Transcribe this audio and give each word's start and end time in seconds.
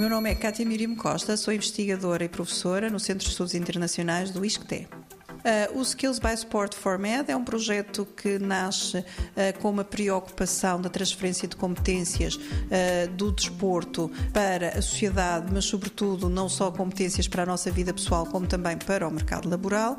meu 0.00 0.08
nome 0.08 0.30
é 0.30 0.34
Cátia 0.34 0.64
Mirim 0.64 0.94
Costa, 0.94 1.36
sou 1.36 1.52
investigadora 1.52 2.24
e 2.24 2.28
professora 2.30 2.88
no 2.88 2.98
Centro 2.98 3.26
de 3.26 3.32
Estudos 3.32 3.54
Internacionais 3.54 4.30
do 4.30 4.42
ISCTE. 4.42 4.88
Uh, 5.40 5.78
o 5.78 5.82
Skills 5.82 6.18
by 6.18 6.34
Sport 6.34 6.74
for 6.74 6.98
Med 6.98 7.30
é 7.30 7.36
um 7.36 7.44
projeto 7.44 8.06
que 8.16 8.38
nasce 8.38 8.98
uh, 8.98 9.04
com 9.60 9.70
uma 9.70 9.84
preocupação 9.84 10.80
da 10.80 10.90
transferência 10.90 11.48
de 11.48 11.56
competências 11.56 12.36
uh, 12.36 13.10
do 13.16 13.32
desporto 13.32 14.10
para 14.32 14.78
a 14.78 14.82
sociedade, 14.82 15.50
mas, 15.52 15.64
sobretudo, 15.64 16.28
não 16.28 16.48
só 16.48 16.70
competências 16.70 17.26
para 17.26 17.44
a 17.44 17.46
nossa 17.46 17.70
vida 17.70 17.92
pessoal, 17.94 18.26
como 18.26 18.46
também 18.46 18.76
para 18.76 19.08
o 19.08 19.10
mercado 19.10 19.48
laboral. 19.48 19.96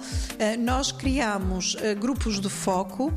nós 0.59 0.91
criamos 0.91 1.75
grupos 1.99 2.39
de 2.39 2.49
foco. 2.49 3.13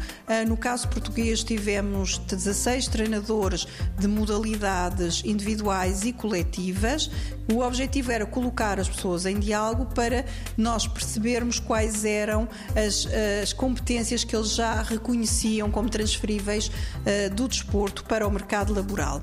no 0.47 0.57
caso 0.57 0.89
português, 0.89 1.43
tivemos 1.43 2.19
16 2.19 2.89
treinadores 2.89 3.67
de 3.99 4.07
modalidades 4.07 5.23
individuais 5.25 6.05
e 6.05 6.13
coletivas. 6.13 7.11
O 7.53 7.61
objetivo 7.61 8.13
era 8.13 8.27
colocar 8.27 8.81
as 8.81 8.89
pessoas 8.89 9.27
em 9.27 9.39
diálogo 9.39 9.87
para 9.95 10.25
nós 10.57 10.87
percebermos 10.87 11.59
quais 11.59 12.05
eram 12.05 12.14
eram 12.15 12.49
as, 12.75 13.07
as 13.43 13.53
competências 13.53 14.25
que 14.25 14.35
eles 14.35 14.55
já 14.55 14.83
reconheciam 14.83 15.71
como 15.71 15.89
transferíveis 15.91 16.69
uh, 16.69 17.35
do 17.35 17.49
desporto 17.49 18.05
para 18.05 18.27
o 18.27 18.31
mercado 18.31 18.73
laboral. 18.73 19.23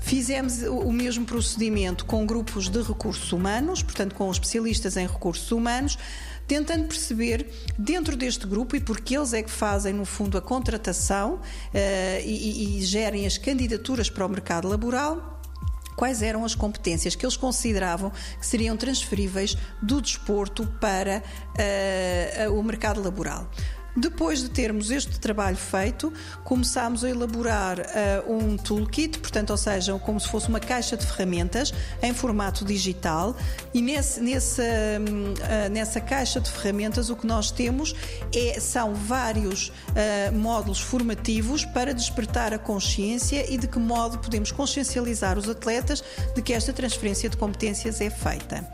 Fizemos 0.00 0.62
o 0.62 0.90
mesmo 0.90 1.26
procedimento 1.26 2.06
com 2.06 2.24
grupos 2.24 2.68
de 2.68 2.82
recursos 2.82 3.32
humanos, 3.32 3.82
portanto, 3.82 4.14
com 4.14 4.30
especialistas 4.30 4.96
em 4.96 5.06
recursos 5.06 5.52
humanos, 5.52 5.98
tentando 6.48 6.88
perceber 6.88 7.46
dentro 7.78 8.16
deste 8.16 8.46
grupo 8.46 8.74
e 8.74 8.80
porque 8.80 9.16
eles 9.16 9.32
é 9.32 9.42
que 9.42 9.50
fazem, 9.50 9.92
no 9.92 10.04
fundo, 10.04 10.38
a 10.38 10.42
contratação 10.42 11.34
uh, 11.34 11.40
e, 12.24 12.78
e 12.78 12.82
gerem 12.82 13.26
as 13.26 13.36
candidaturas 13.36 14.08
para 14.08 14.24
o 14.24 14.28
mercado 14.28 14.68
laboral 14.68 15.39
quais 16.00 16.22
eram 16.22 16.46
as 16.46 16.54
competências 16.54 17.14
que 17.14 17.26
eles 17.26 17.36
consideravam 17.36 18.10
que 18.38 18.46
seriam 18.46 18.74
transferíveis 18.74 19.54
do 19.82 20.00
desporto 20.00 20.66
para 20.80 21.22
uh, 22.48 22.58
o 22.58 22.62
mercado 22.62 23.02
laboral. 23.02 23.46
Depois 23.96 24.40
de 24.40 24.48
termos 24.48 24.90
este 24.90 25.18
trabalho 25.18 25.56
feito, 25.56 26.12
começámos 26.44 27.04
a 27.04 27.10
elaborar 27.10 27.78
uh, 27.78 28.32
um 28.32 28.56
toolkit, 28.56 29.18
portanto, 29.18 29.50
ou 29.50 29.56
seja, 29.56 29.98
como 29.98 30.20
se 30.20 30.28
fosse 30.28 30.48
uma 30.48 30.60
caixa 30.60 30.96
de 30.96 31.04
ferramentas 31.04 31.74
em 32.02 32.14
formato 32.14 32.64
digital, 32.64 33.36
e 33.74 33.82
nesse, 33.82 34.20
nesse, 34.20 34.62
uh, 34.62 35.70
nessa 35.70 36.00
caixa 36.00 36.40
de 36.40 36.50
ferramentas 36.50 37.10
o 37.10 37.16
que 37.16 37.26
nós 37.26 37.50
temos 37.50 37.94
é, 38.34 38.60
são 38.60 38.94
vários 38.94 39.68
uh, 39.68 40.32
módulos 40.32 40.80
formativos 40.80 41.64
para 41.64 41.92
despertar 41.92 42.54
a 42.54 42.58
consciência 42.58 43.52
e 43.52 43.58
de 43.58 43.66
que 43.66 43.78
modo 43.78 44.18
podemos 44.18 44.52
consciencializar 44.52 45.36
os 45.36 45.48
atletas 45.48 46.02
de 46.34 46.42
que 46.42 46.52
esta 46.52 46.72
transferência 46.72 47.28
de 47.28 47.36
competências 47.36 48.00
é 48.00 48.10
feita. 48.10 48.68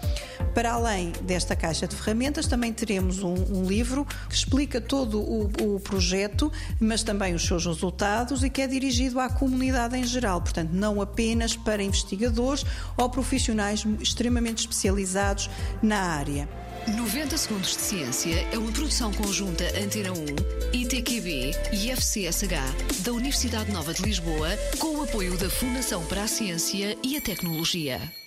Para 0.55 0.73
além 0.73 1.13
desta 1.23 1.55
caixa 1.55 1.87
de 1.87 1.95
ferramentas, 1.95 2.47
também 2.47 2.73
teremos 2.73 3.23
um, 3.23 3.35
um 3.35 3.67
livro 3.67 4.07
que 4.27 4.35
explica 4.35 4.81
todo 5.07 5.21
o, 5.21 5.77
o, 5.77 5.81
projeto, 5.81 6.53
mas 6.81 7.03
também 7.03 7.35
os 7.35 7.47
seus 7.47 7.65
resultados 7.65 8.43
e 8.43 8.51
que 8.51 8.61
é 8.61 8.67
dirigido 8.67 9.21
à 9.21 9.29
comunidade 9.29 9.97
em 9.97 10.05
geral, 10.05 10.41
portanto, 10.41 10.71
não 10.73 11.01
apenas 11.01 11.57
para 11.57 11.83
investigadores 11.83 12.65
ou 12.97 13.09
profissionais 13.09 13.85
extremamente 14.01 14.61
especializados 14.61 15.49
na 15.81 15.99
área. 15.99 16.49
90 16.89 17.37
Segundos 17.37 17.71
de 17.71 17.83
Ciência 17.83 18.47
é 18.53 18.59
uma 18.59 18.71
produção 18.71 19.13
conjunta 19.13 19.65
Antena 19.81 20.13
1, 20.13 20.73
ITQB 20.73 21.53
e 21.73 21.91
FCSH 21.91 23.03
da 23.03 23.13
Universidade 23.13 23.73
Nova 23.73 23.93
de 23.93 24.03
Lisboa, 24.03 24.51
com 24.79 24.99
o 24.99 25.03
apoio 25.03 25.37
da 25.37 25.51
Fundação 25.51 26.05
para 26.07 26.23
a 26.23 26.29
Ciência 26.29 26.97
e 27.03 27.17
a 27.17 27.21
Tecnologia. 27.21 28.26